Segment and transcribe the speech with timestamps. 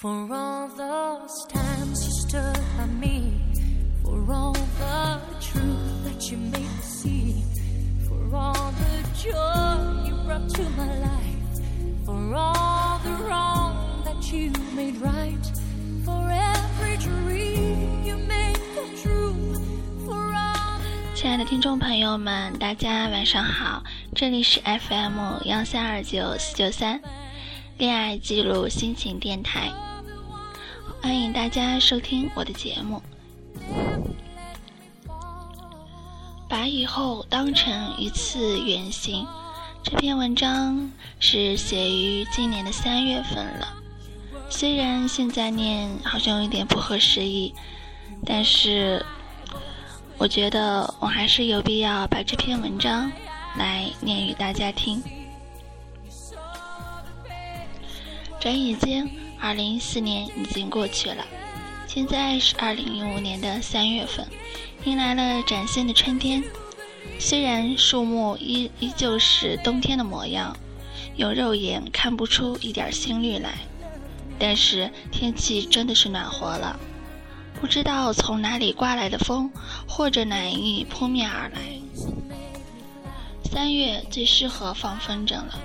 [0.00, 3.32] For all those times you stood by me,
[4.04, 7.42] for all the truth that you made me see,
[8.06, 14.52] for all the joy you brought to my life, for all the wrong that you
[14.76, 15.44] made right,
[16.04, 19.34] for every dream you made come true,
[20.06, 23.82] for all the 亲爱的听众朋友们，大家晚上好，
[24.14, 27.00] 这里是 FM 幺三二九四九三，
[27.78, 29.72] 恋爱记录心情电台，
[31.00, 33.02] 欢迎大家收听我的节目。
[36.48, 39.26] 把以后当成一次远行，
[39.82, 43.68] 这篇文章是写于今年的三月份了。
[44.50, 47.54] 虽然现在念好像有点不合时宜，
[48.24, 49.04] 但是
[50.16, 53.12] 我觉得我还是有必要把这篇文章
[53.56, 55.02] 来念与大家听。
[58.40, 61.24] 转眼间，二零一四年已经过去了，
[61.86, 64.26] 现在是二零一五年的三月份，
[64.84, 66.42] 迎来了崭新的春天。
[67.18, 70.56] 虽然树木依依旧是冬天的模样，
[71.16, 73.58] 用肉眼看不出一点新绿来，
[74.38, 76.78] 但是天气真的是暖和了。
[77.60, 79.50] 不知道从哪里刮来的风，
[79.88, 81.60] 或者暖意扑面而来。
[83.50, 85.58] 三月最适合放风筝了，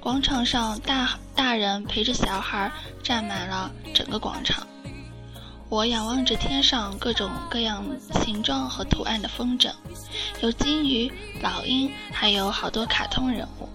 [0.00, 2.70] 广场上大大人陪着小孩
[3.02, 4.66] 占满了整个广场。
[5.68, 7.84] 我仰望着天上各种各样
[8.24, 9.70] 形状和图案的风筝，
[10.40, 13.68] 有金鱼、老鹰，还有好多卡通人物。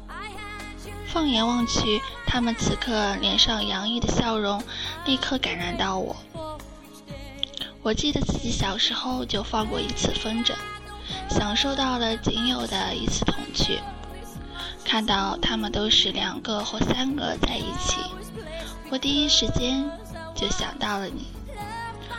[1.06, 4.64] 放眼望去，他们此刻脸上洋溢的笑容，
[5.06, 6.16] 立刻感染到我。
[7.84, 10.54] 我记得自己小时候就放过一次风筝，
[11.30, 13.78] 享受到了仅有的一次童趣。
[14.86, 18.02] 看到他们都是两个或三个在一起，
[18.90, 19.90] 我第一时间
[20.36, 21.28] 就想到了你。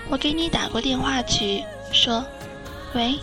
[0.08, 2.24] 我给你打过电话去，说
[2.94, 3.18] ：“喂，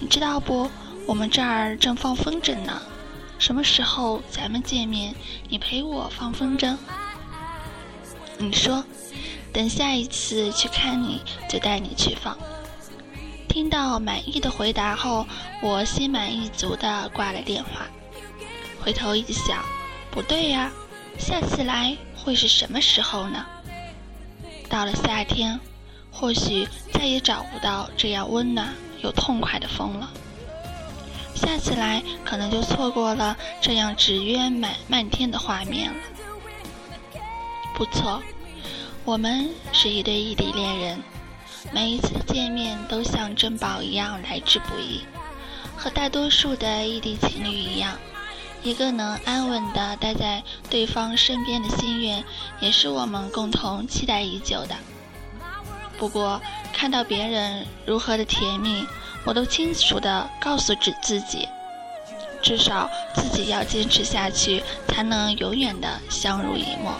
[0.00, 0.70] 你知道不？
[1.06, 2.82] 我们这儿正放风筝呢。
[3.38, 5.14] 什么时候咱们见面？
[5.48, 6.76] 你陪我放风筝。”
[8.38, 8.84] 你说。
[9.50, 12.36] 等下一次去看你，就带你去放。
[13.48, 15.26] 听到满意的回答后，
[15.62, 17.86] 我心满意足地挂了电话。
[18.88, 19.62] 回头一想，
[20.10, 20.72] 不对呀，
[21.18, 23.44] 下次来会是什么时候呢？
[24.66, 25.60] 到了夏天，
[26.10, 30.10] 或许再也找不到这样温暖又痛快的风了。
[31.34, 35.98] 下次来，可能就错过了这样纸鸢满漫天的画面了。
[37.74, 38.22] 不错。
[39.04, 41.02] 我们是一对异地恋人，
[41.72, 45.02] 每一次见面都像珍宝一样来之不易。
[45.76, 47.98] 和大多数的异地情侣一样，
[48.68, 52.22] 一个能安稳的待在对方身边的心愿，
[52.60, 54.76] 也是我们共同期待已久的。
[55.96, 56.38] 不过，
[56.70, 58.86] 看到别人如何的甜蜜，
[59.24, 61.48] 我都清楚的告诉自自己，
[62.42, 66.92] 至少自己要坚持下去，才能永远的相濡以沫。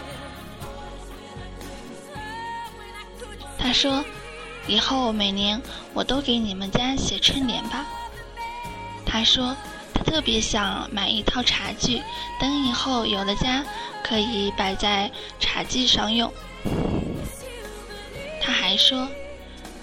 [3.58, 4.02] 他说
[4.66, 5.60] ：“以后每年
[5.92, 7.84] 我都给你们家写春联吧。”
[9.04, 9.54] 他说
[10.08, 12.02] ：“特别想买一套茶具，
[12.40, 13.62] 等以后有了家，
[14.02, 16.32] 可以摆在茶几上用。”
[18.42, 19.06] 他还说：“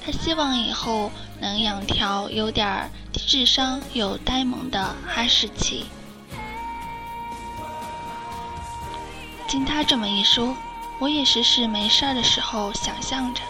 [0.03, 5.85] 他希望以后能养条有点智商又呆萌的哈士奇。”
[9.47, 10.57] 经他这么一说，
[10.99, 13.41] 我也时时没事儿的时候想象着。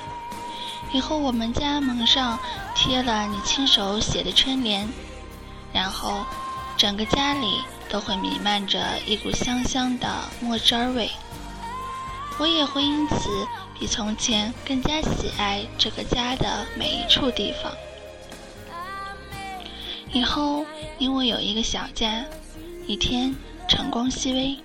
[0.92, 2.38] 以后我们家门上
[2.76, 4.88] 贴了你亲手写的春联，
[5.74, 6.26] 然后
[6.78, 10.08] 整个家里都会弥漫着一股香香的
[10.42, 11.10] 墨汁味。
[12.38, 13.48] 我也会因此
[13.80, 17.72] 比从前更加喜爱这个家的每一处地方。
[20.12, 20.66] 以后
[20.98, 22.26] 因为有一个小家，
[22.88, 23.34] 一天
[23.68, 24.60] 晨光熹微，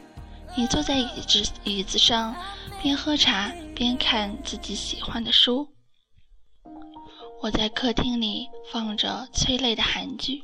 [0.56, 2.34] 你坐在椅子椅子上，
[2.82, 5.69] 边喝茶边看自己喜欢的书。
[7.40, 10.43] 我在客厅里放着催泪的韩剧。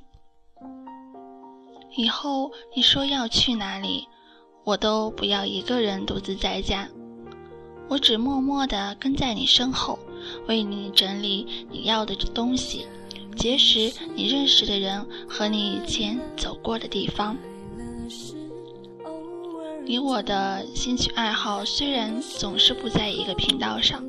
[1.97, 4.07] 以后你说要去哪里，
[4.65, 6.87] 我都不要一个人独自在家，
[7.89, 9.99] 我只默默地跟在你身后，
[10.47, 12.87] 为你整理你要的东西，
[13.35, 17.35] 结识你认识的人和你以前走过的地方。
[19.89, 24.03] 你我的兴趣爱好虽然总是不在一个频道上，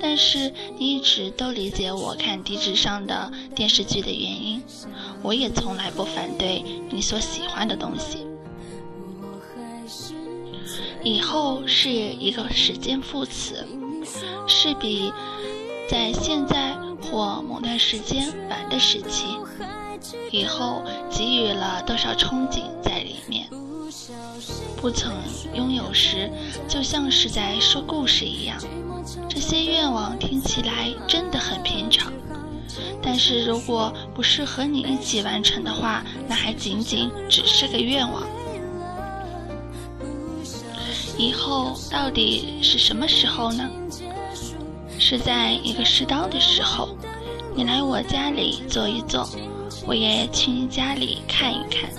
[0.00, 4.62] 但是你一直都理解我看低智商的电视剧的原因，
[5.20, 8.24] 我也从来不反对你所喜欢的东西。
[11.02, 13.66] 以后是一个时间副词，
[14.46, 15.12] 是比
[15.88, 19.36] 在现在或某段时间晚的时期，
[20.30, 23.48] 以后给予了多少憧憬在里面。
[24.80, 25.12] 不曾
[25.52, 26.30] 拥有时，
[26.66, 28.56] 就像是在说故事一样。
[29.28, 32.10] 这些愿望听起来真的很平常，
[33.02, 38.22] 但是如果不是和你一起完成的话，那还仅仅只是个愿望。
[41.18, 43.68] 以后到底是什么时候呢？
[44.98, 46.96] 是在一个适当的时候，
[47.54, 49.28] 你来我家里坐一坐，
[49.86, 51.90] 我也去你家里看一看。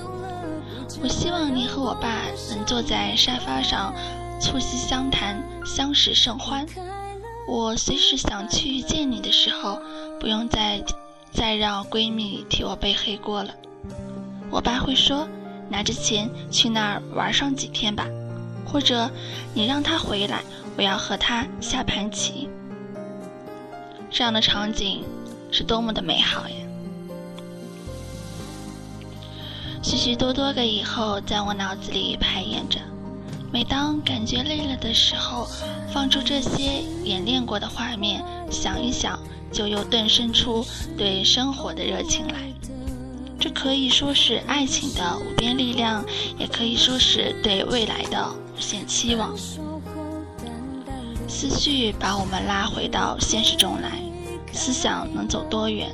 [1.03, 3.93] 我希望你和我爸能坐在沙发上，
[4.39, 6.65] 促膝相谈，相识甚欢。
[7.47, 9.79] 我随时想去见你的时候，
[10.19, 10.83] 不用再
[11.31, 13.53] 再让闺蜜替我背黑锅了。
[14.51, 15.27] 我爸会说
[15.69, 18.05] ：“拿着钱去那儿玩上几天吧。”
[18.63, 19.09] 或者
[19.53, 20.43] 你让他回来，
[20.77, 22.47] 我要和他下盘棋。
[24.09, 25.03] 这样的场景
[25.51, 26.55] 是多么的美好呀！
[29.81, 32.79] 许许多多个以后在我脑子里排演着。
[33.51, 35.47] 每当感觉累了的时候，
[35.91, 39.19] 放出这些演练过的画面，想一想，
[39.51, 40.65] 就又顿生出
[40.97, 42.35] 对生活的热情来。
[43.39, 46.05] 这可以说是爱情的无边力量，
[46.37, 49.35] 也可以说是对未来的无限期望。
[51.27, 53.99] 思绪把我们拉回到现实中来，
[54.53, 55.91] 思想能走多远？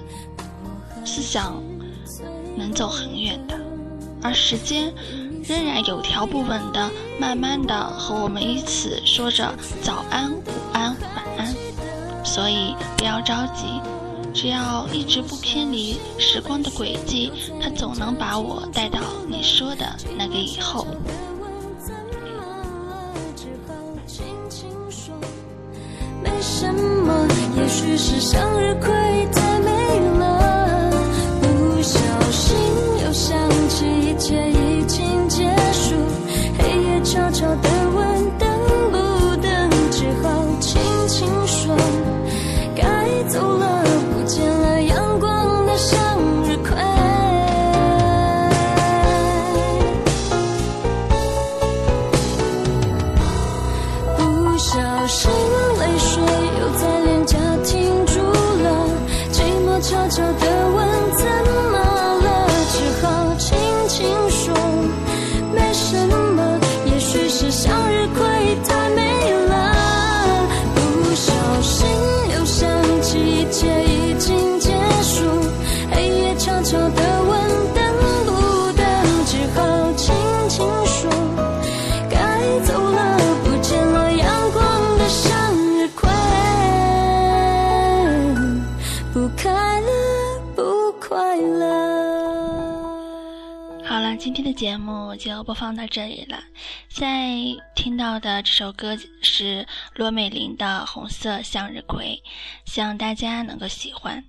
[1.06, 1.64] 思想
[2.56, 3.58] 能走很远的，
[4.22, 4.94] 而时间
[5.44, 10.44] 仍然有条不紊的、慢慢的和我们一起说着早安、午
[10.74, 11.56] 安、晚安。
[12.24, 13.66] 所以不要着急。
[14.34, 20.86] 只要一直不偏离时光的轨迹，它总能把我带到你说的那个以后。
[26.22, 29.17] 没什么，也许是向日葵
[93.88, 96.44] 好了今天的节目就播放到这里了。
[96.90, 102.22] 现在听到的这首歌是罗美玲的《红色向日葵》，
[102.70, 104.22] 希望大家能够喜欢。